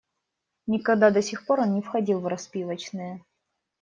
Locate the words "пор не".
1.45-1.83